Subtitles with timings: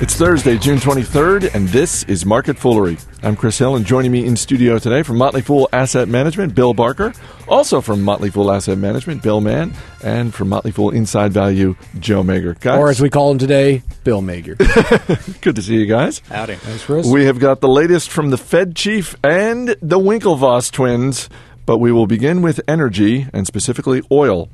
[0.00, 2.96] It's Thursday, June 23rd, and this is Market Foolery.
[3.24, 6.72] I'm Chris Hill, and joining me in studio today from Motley Fool Asset Management, Bill
[6.72, 7.12] Barker.
[7.48, 9.72] Also from Motley Fool Asset Management, Bill Mann.
[10.04, 12.54] And from Motley Fool Inside Value, Joe Magyar.
[12.54, 14.54] Guys, Or as we call him today, Bill Magyar.
[15.40, 16.20] good to see you guys.
[16.28, 16.54] Howdy.
[16.54, 17.04] Thanks, Chris.
[17.04, 21.28] We have got the latest from the Fed chief and the Winklevoss twins,
[21.66, 24.48] but we will begin with energy and specifically oil.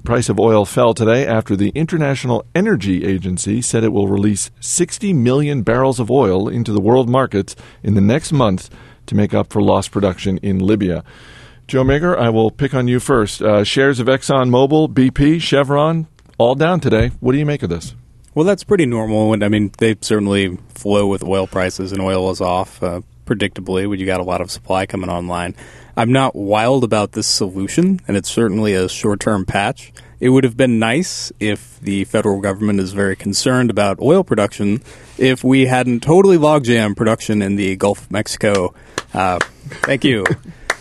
[0.00, 4.50] The price of oil fell today after the International Energy Agency said it will release
[4.58, 8.70] 60 million barrels of oil into the world markets in the next month
[9.04, 11.04] to make up for lost production in Libya.
[11.66, 13.42] Joe Magyar, I will pick on you first.
[13.42, 16.06] Uh, shares of ExxonMobil, BP, Chevron,
[16.38, 17.08] all down today.
[17.20, 17.94] What do you make of this?
[18.34, 19.30] Well, that's pretty normal.
[19.44, 24.00] I mean, they certainly flow with oil prices, and oil is off uh, predictably when
[24.00, 25.54] you got a lot of supply coming online.
[25.96, 29.92] I'm not wild about this solution, and it's certainly a short term patch.
[30.18, 34.82] It would have been nice if the federal government is very concerned about oil production
[35.16, 38.74] if we hadn't totally logjam production in the Gulf of Mexico.
[39.14, 39.38] Uh,
[39.82, 40.24] thank you.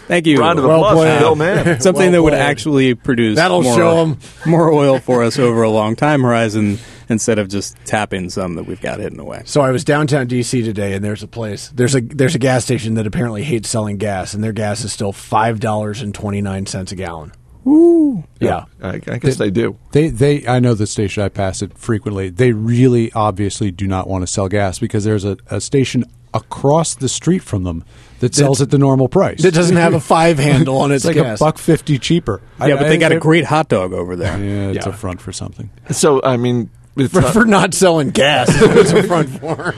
[0.08, 0.40] Thank you.
[0.40, 1.20] Round of Well applause, played.
[1.20, 1.80] Bill Mann.
[1.82, 2.42] Something Well that would played.
[2.42, 4.18] actually produce That'll more, show 'em.
[4.46, 8.64] more oil for us over a long time horizon instead of just tapping some that
[8.64, 9.42] we've got hidden away.
[9.46, 11.70] so I was downtown DC today, and there's a place.
[11.70, 14.94] There's a there's a gas station that apparently hates selling gas, and their gas is
[14.94, 17.32] still five dollars and twenty nine cents a gallon.
[17.66, 18.24] Woo!
[18.40, 18.66] Yeah.
[18.82, 19.78] I, I guess they do.
[19.92, 21.24] They, they, I know the station.
[21.24, 22.30] I pass it frequently.
[22.30, 26.96] They really, obviously, do not want to sell gas because there's a, a station across
[26.96, 27.84] the street from them
[28.22, 29.44] that sells at the normal price.
[29.44, 31.42] It doesn't have a five handle on its it's like gas.
[31.42, 32.42] a buck fifty cheaper.
[32.60, 34.38] Yeah, but they got a a great hot dog over there.
[34.40, 34.94] Yeah, it's Yeah.
[34.94, 35.70] a front for something.
[35.92, 38.50] So, I mean, it's for, not- for not selling gas.
[38.62, 39.74] is a front for.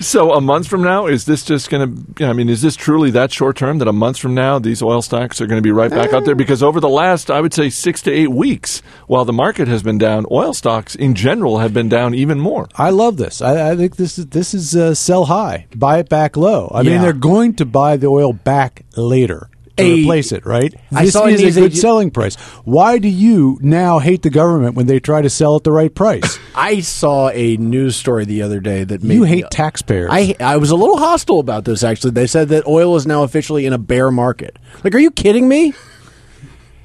[0.00, 2.26] So a month from now, is this just going to?
[2.26, 5.00] I mean, is this truly that short term that a month from now these oil
[5.00, 6.34] stocks are going to be right back out there?
[6.34, 9.84] Because over the last, I would say, six to eight weeks, while the market has
[9.84, 12.66] been down, oil stocks in general have been down even more.
[12.74, 13.40] I love this.
[13.40, 16.66] I, I think this is this is uh, sell high, buy it back low.
[16.74, 16.90] I Yeah.
[16.94, 20.74] mean, they're going to buy the oil back later to A- replace it, right?
[20.92, 22.34] I This saw is a good agent- selling price.
[22.64, 25.94] Why do you now hate the government when they try to sell at the right
[25.94, 26.38] price?
[26.54, 30.10] I saw a news story the other day that made you me- hate taxpayers.
[30.12, 32.10] I I was a little hostile about this actually.
[32.12, 34.58] They said that oil is now officially in a bear market.
[34.84, 35.72] Like, are you kidding me?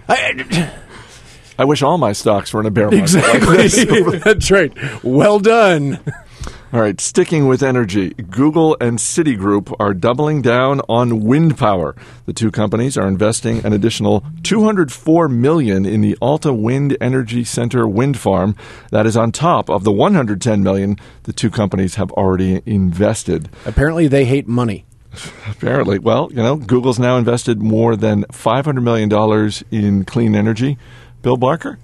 [0.10, 0.72] I,
[1.60, 3.14] I wish all my stocks were in a bear market.
[3.16, 3.78] like this.
[3.84, 4.18] exactly.
[4.24, 5.04] That's right.
[5.04, 6.00] Well done.
[6.74, 11.96] All right, sticking with energy, Google and Citigroup are doubling down on wind power.
[12.26, 17.88] The two companies are investing an additional 204 million in the Alta Wind Energy Center
[17.88, 18.54] wind farm.
[18.92, 23.48] That is on top of the 110 million the two companies have already invested.
[23.66, 24.86] Apparently, they hate money.
[25.50, 30.78] Apparently, well, you know, Google's now invested more than 500 million dollars in clean energy.
[31.22, 31.80] Bill Barker,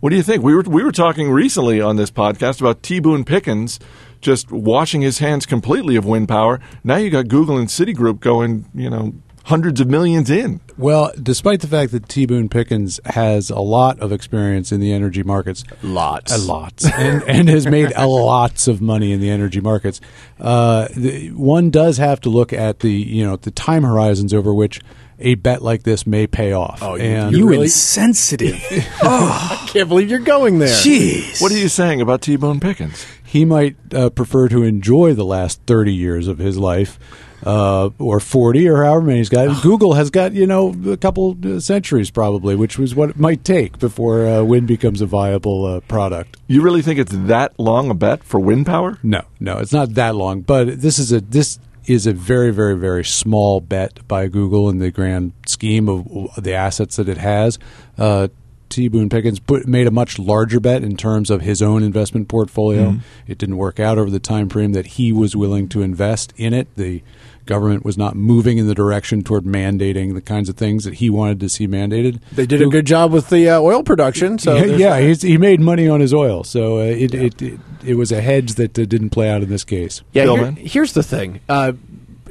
[0.00, 0.42] what do you think?
[0.42, 3.00] We were we were talking recently on this podcast about T.
[3.00, 3.80] Boone Pickens
[4.20, 6.60] just washing his hands completely of wind power.
[6.84, 10.60] Now you got Google and Citigroup going, you know, hundreds of millions in.
[10.76, 12.26] Well, despite the fact that T.
[12.26, 16.32] Boone Pickens has a lot of experience in the energy markets, Lots.
[16.34, 20.00] a lot, and, and has made a lots of money in the energy markets,
[20.40, 24.52] uh, the, one does have to look at the you know the time horizons over
[24.52, 24.80] which
[25.18, 26.82] a bet like this may pay off.
[26.82, 28.60] Oh, you- and You really- insensitive.
[29.00, 30.68] I can't believe you're going there.
[30.68, 31.40] Jeez.
[31.40, 32.36] What are you saying about T.
[32.36, 33.06] Boone Pickens?
[33.36, 36.98] He might uh, prefer to enjoy the last 30 years of his life
[37.44, 39.62] uh, or 40 or however many he's got.
[39.62, 43.44] Google has got, you know, a couple uh, centuries probably, which was what it might
[43.44, 46.38] take before uh, wind becomes a viable uh, product.
[46.46, 48.98] You really think it's that long a bet for wind power?
[49.02, 52.76] No, no, it's not that long, but this is a this is a very very
[52.76, 57.58] very small bet by Google in the grand scheme of the assets that it has.
[57.98, 58.28] Uh,
[58.68, 58.88] T.
[58.88, 62.96] Boone Pickens put, made a much larger bet in terms of his own investment portfolio.
[63.26, 66.52] It didn't work out over the time frame that he was willing to invest in
[66.52, 66.68] it.
[66.76, 67.02] The
[67.46, 71.08] government was not moving in the direction toward mandating the kinds of things that he
[71.08, 72.20] wanted to see mandated.
[72.32, 74.38] They did a good job with the uh, oil production.
[74.38, 77.60] So yeah, yeah he's, he made money on his oil, so uh, it, it it
[77.84, 80.02] it was a hedge that uh, didn't play out in this case.
[80.12, 81.38] Yeah, here- here's the thing.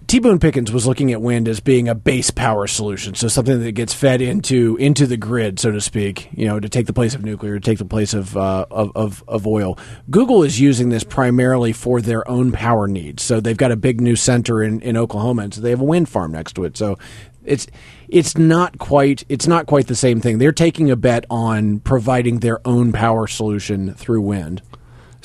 [0.08, 0.20] T.
[0.20, 3.72] Boone Pickens was looking at wind as being a base power solution, so something that
[3.72, 6.30] gets fed into into the grid, so to speak.
[6.32, 8.92] You know, to take the place of nuclear, to take the place of uh, of,
[8.96, 9.80] of of oil.
[10.12, 13.24] Google is using this primarily for their own power needs.
[13.24, 15.86] So they've got a big new center in, in Oklahoma, and so they have a
[15.86, 16.78] wind farm next to it.
[16.78, 17.00] So
[17.44, 17.66] it's
[18.08, 20.38] it's not quite it's not quite the same thing.
[20.38, 24.62] They're taking a bet on providing their own power solution through wind.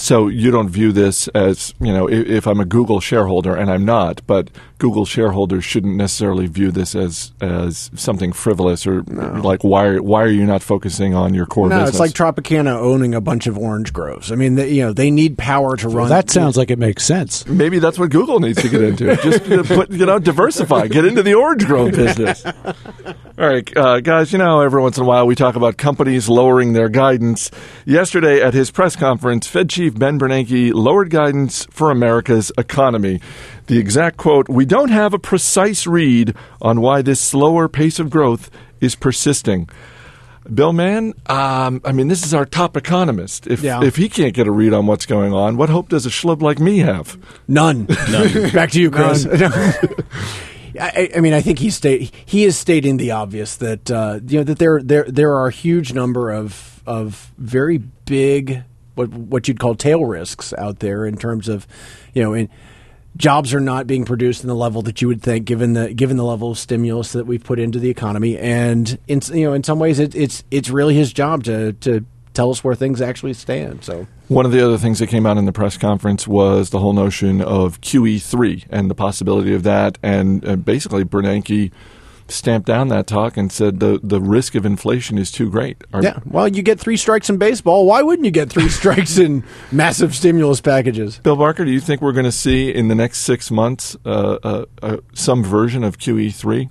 [0.00, 3.70] So you don't view this as, you know, if, if I'm a Google shareholder, and
[3.70, 4.48] I'm not, but
[4.78, 10.22] Google shareholders shouldn't necessarily view this as as something frivolous or like why are, why
[10.22, 11.90] are you not focusing on your core No, business?
[11.90, 14.32] it's like Tropicana owning a bunch of orange groves.
[14.32, 16.08] I mean, they, you know, they need power to Well, run.
[16.08, 17.46] that sounds like it makes sense.
[17.46, 19.14] Maybe that's what Google needs to get into.
[19.16, 22.42] Just put, you know, diversify, get into the orange grove business.
[23.40, 24.32] All right, uh, guys.
[24.32, 27.50] You know, every once in a while we talk about companies lowering their guidance.
[27.86, 33.18] Yesterday at his press conference, Fed Chief Ben Bernanke lowered guidance for America's economy.
[33.66, 38.10] The exact quote: "We don't have a precise read on why this slower pace of
[38.10, 39.70] growth is persisting."
[40.52, 43.46] Bill Mann, um, I mean, this is our top economist.
[43.46, 43.82] If Yeah.
[43.82, 46.42] if he can't get a read on what's going on, what hope does a schlub
[46.42, 47.16] like me have?
[47.48, 47.86] None.
[48.10, 48.50] None.
[48.52, 49.24] Back to you, Chris.
[50.78, 54.38] I, I mean, I think he's state he is stating the obvious that uh, you
[54.38, 58.62] know that there there there are a huge number of of very big
[58.94, 61.66] what what you'd call tail risks out there in terms of
[62.14, 62.48] you know in
[63.16, 66.16] jobs are not being produced in the level that you would think given the given
[66.16, 68.38] the level of stimulus that we've put into the economy.
[68.38, 72.04] And in you know in some ways it, it's it's really his job to to
[72.40, 75.36] tell us where things actually stand so One of the other things that came out
[75.36, 79.98] in the press conference was the whole notion of QE3 and the possibility of that.
[80.02, 81.70] And uh, basically, Bernanke
[82.28, 85.76] stamped down that talk and said the, the risk of inflation is too great.
[85.92, 87.84] Are- Yeah, well, you get three strikes in baseball.
[87.84, 91.18] Why wouldn't you get three strikes in massive stimulus packages?
[91.18, 94.38] Bill Barker, do you think we're going to see in the next six months uh,
[94.42, 96.70] uh, uh, some version of QE3?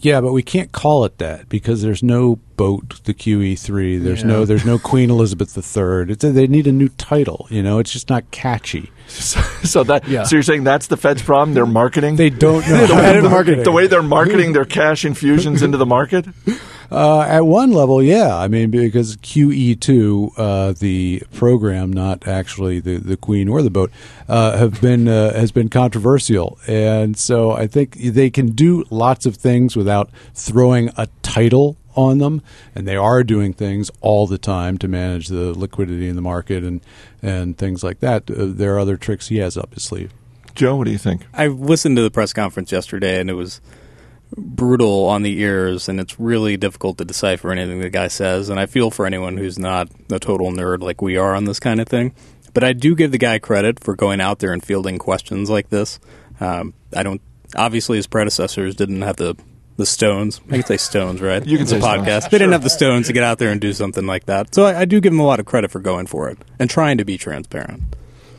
[0.00, 4.02] Yeah, but we can't call it that because there's no boat, the QE3.
[4.02, 4.26] There's Yeah.
[4.28, 6.12] no there's no Queen Elizabeth III.
[6.12, 7.46] It's a, they need a new title.
[7.50, 8.90] You know, it's just not catchy.
[9.08, 10.22] So, so that Yeah.
[10.24, 11.54] so you're saying that's the Fed's problem?
[11.54, 12.16] They're marketing.
[12.16, 13.64] They don't know the, way, to market it.
[13.64, 16.26] the way they're marketing their cash infusions into the market.
[16.90, 18.34] Uh, at one level, yeah.
[18.34, 23.90] I mean, because QE2, uh, the program, not actually the, the Queen or the boat,
[24.28, 29.26] uh, have been uh, has been controversial, and so I think they can do lots
[29.26, 32.42] of things without throwing a title on them,
[32.74, 36.64] and they are doing things all the time to manage the liquidity in the market
[36.64, 36.80] and
[37.20, 38.30] and things like that.
[38.30, 40.12] Uh, there are other tricks he has up his sleeve.
[40.54, 41.26] Joe, what do you think?
[41.34, 43.60] I listened to the press conference yesterday, and it was
[44.36, 48.48] brutal on the ears, and it's really difficult to decipher anything the guy says.
[48.48, 51.60] And I feel for anyone who's not a total nerd like we are on this
[51.60, 52.14] kind of thing.
[52.54, 55.68] But I do give the guy credit for going out there and fielding questions like
[55.68, 56.00] this.
[56.40, 57.20] Um, I don't.
[57.56, 59.36] Obviously, his predecessors didn't have the
[59.76, 60.40] the stones.
[60.48, 61.44] I can say stones, right?
[61.46, 62.02] You can it's say a stones.
[62.06, 62.30] podcast.
[62.30, 64.54] They didn't have the stones to get out there and do something like that.
[64.54, 66.68] So I, I do give him a lot of credit for going for it and
[66.68, 67.82] trying to be transparent.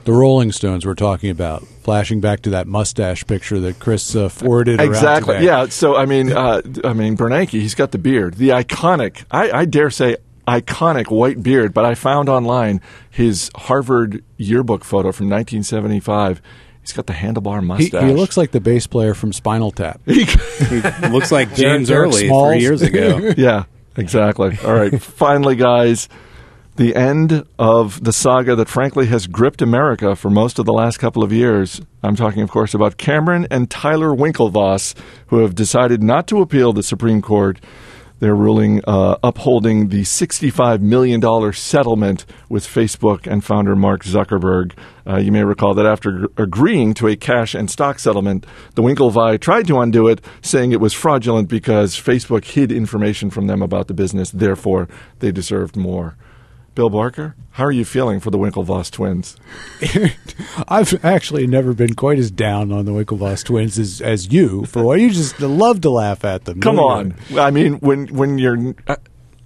[0.06, 4.28] The Rolling Stones we're talking about, flashing back to that mustache picture that Chris uh,
[4.30, 5.36] forwarded around Exactly.
[5.36, 5.46] today.
[5.46, 5.68] Yeah.
[5.68, 9.26] So I mean, uh, I mean Bernanke, he's got the beard, the iconic.
[9.30, 10.18] I, I dare say
[10.48, 11.74] iconic white beard.
[11.76, 12.82] But I found online
[13.12, 16.42] his Harvard yearbook photo from 1975.
[16.82, 18.04] He's got the handlebar He, mustache.
[18.04, 20.02] he looks like the bass player from Spinal Tap.
[20.08, 20.26] He
[21.10, 22.54] looks like James Derek Early Smalls.
[22.54, 23.34] three years ago.
[23.38, 23.66] yeah.
[23.96, 24.58] Exactly.
[24.66, 25.00] All right.
[25.00, 26.10] Finally, guys.
[26.80, 30.96] The end of the saga that frankly has gripped America for most of the last
[30.96, 31.82] couple of years.
[32.04, 34.96] I'm talking, of course, about Cameron and Tyler Winklevoss,
[35.28, 37.60] who have decided not to appeal the Supreme Court.
[38.20, 41.22] They're ruling uh, upholding the $65 million
[41.52, 44.72] settlement with Facebook and founder Mark Zuckerberg.
[45.06, 48.46] Uh, you may recall that after g- agreeing to a cash and stock settlement,
[48.76, 53.48] the Winklevi tried to undo it, saying it was fraudulent because Facebook hid information from
[53.48, 54.32] them about the business.
[54.32, 54.88] Therefore,
[55.20, 56.16] they deserved more.
[56.80, 59.36] Bill Barker, how are you feeling for the Winklevoss twins?
[60.70, 64.64] I've actually never been quite as down on the Winklevoss twins as, as you.
[64.64, 66.62] For what you just love to laugh at them.
[66.62, 67.16] Come No, on.
[67.38, 68.96] I mean, when when you're, uh,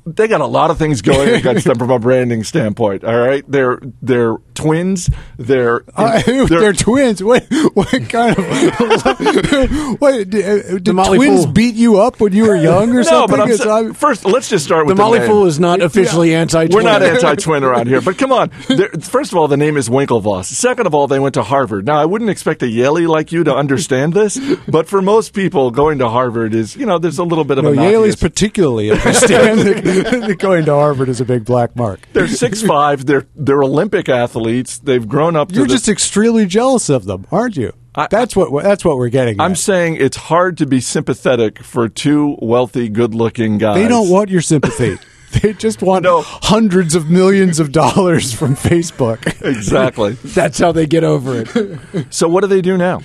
[0.06, 3.04] they got a lot of things going against them from a branding standpoint.
[3.04, 5.10] All right, they're they're twins.
[5.38, 7.22] They're Uh, they're, twins.
[7.24, 10.02] What, what kind of?
[10.02, 11.54] what did, uh, did Motley twins Fool.
[11.54, 13.38] beat you up when you were young or no, something?
[13.38, 14.26] but I'm It's- I'm- first.
[14.26, 15.28] Let's just start The with the, Molly name.
[15.30, 16.68] Fool is not officially anti.
[16.68, 16.76] Twin.
[16.76, 18.50] We're not anti-twin around here, but come on.
[18.50, 20.46] First of all, the name is Winklevoss.
[20.46, 21.86] Second of all, they went to Harvard.
[21.86, 25.72] Now, I wouldn't expect a Yaley like you to understand this, but for most people,
[25.72, 28.92] going to Harvard is, you know, there's a little bit of no, a Yaley's particularly
[28.92, 29.84] understand that,
[30.28, 32.08] that going to Harvard is a big black mark.
[32.14, 33.06] They're six five.
[33.06, 34.43] They're they're Olympic athletes.
[34.84, 35.50] They've grown up.
[35.50, 37.74] To You're just extremely jealous of them, aren't you?
[37.96, 39.40] I- that's what that's what we're getting.
[39.40, 39.58] I'm at.
[39.58, 43.76] saying it's hard to be sympathetic for two wealthy, good-looking guys.
[43.76, 44.98] They don't want your sympathy.
[45.42, 46.22] they just want No.
[46.24, 49.26] hundreds of millions of dollars from Facebook.
[49.48, 50.14] exactly.
[50.24, 52.08] That's how they get over it.
[52.14, 53.02] so, what do they do now?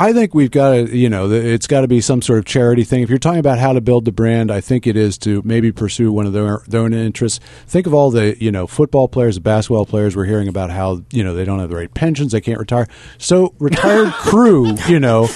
[0.00, 2.84] I think we've got to, you know, it's got to be some sort of charity
[2.84, 3.02] thing.
[3.02, 5.72] If you're talking about how to build the brand, I think it is to maybe
[5.72, 7.38] pursue one of their, their own interests.
[7.66, 10.16] Think of all the, you know, football players, basketball players.
[10.16, 12.86] We're hearing about how, you know, they don't have the right pensions, they can't retire.
[13.18, 15.28] So retired crew, you know,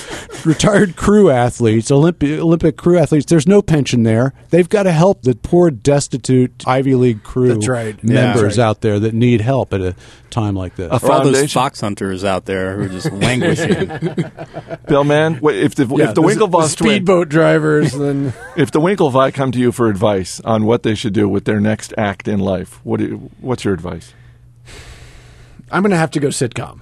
[0.46, 4.32] retired crew athletes, Olympic, Olympic crew athletes, there's no pension there.
[4.48, 8.02] They've got to help the poor, destitute Ivy League crew That's right.
[8.02, 8.64] Members That's right.
[8.64, 9.94] out there that need help at a
[10.34, 10.90] time like this.
[10.90, 13.90] A Or all those fox hunters out there who are just languishing.
[14.88, 19.32] Bill, Mann, if the Yeah, if the Winklevoss twin, speedboat drivers, then if the Winklevi
[19.32, 22.40] come to you for advice on what they should do with their next act in
[22.40, 24.14] life, what do you, what's your advice?
[25.70, 26.80] I'm going to have to go sitcom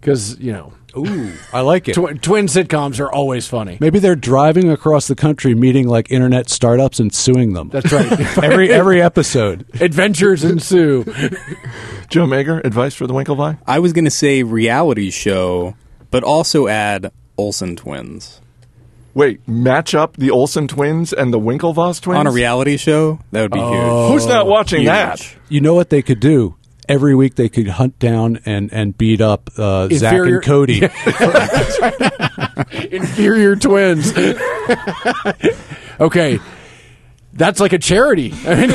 [0.00, 1.94] because you know Ooh, I like it.
[1.94, 3.78] tw- twin sitcoms are always funny.
[3.80, 7.68] Maybe they're driving across the country, meeting like internet startups and suing them.
[7.68, 8.10] That's right.
[8.42, 9.66] every every episode.
[9.80, 11.04] Adventures ensue.
[12.08, 13.58] Joe Magyar, advice for the Winklevi?
[13.66, 15.76] I was going to say reality show,
[16.10, 18.40] but also add Olsen twins.
[19.14, 23.42] Wait, match up the Olsen twins and the Winklevoss twins On a reality show, that
[23.42, 24.12] would be huge.
[24.12, 24.88] Who's not watching huge.
[24.88, 25.36] that?
[25.48, 26.54] You know what they could do?
[26.88, 30.82] Every week they could hunt down and, and beat up uh, Zack and Cody.
[32.90, 34.12] Inferior twins.
[36.00, 36.38] okay.
[37.38, 38.34] That's like a charity.
[38.44, 38.70] I mean,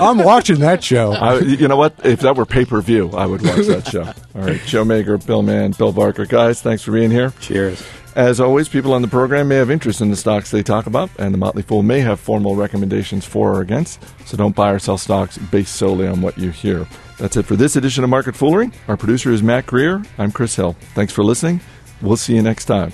[0.00, 1.12] I'm watching that show.
[1.12, 1.94] I, you know what?
[2.04, 4.02] If that were pay per view, I would watch that show.
[4.34, 7.34] All right, Joe Magyar, Bill Mann, Bill Barker, guys, thanks for being here.
[7.40, 7.86] Cheers.
[8.14, 11.10] As always, people on the program may have interest in the stocks they talk about,
[11.18, 14.78] and the Motley Fool may have formal recommendations for or against, so don't buy or
[14.78, 16.88] sell stocks based solely on what you hear.
[17.18, 18.72] That's it for this edition of Market Foolery.
[18.88, 20.02] Our producer is Matt Greer.
[20.16, 20.76] I'm Chris Hill.
[20.94, 21.60] Thanks for listening.
[22.00, 22.92] We'll see you next time.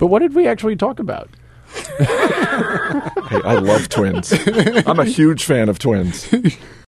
[0.00, 1.30] But what did we actually talk about?
[3.30, 4.32] Hey, I love twins.
[4.86, 6.28] I'm a huge fan of twins.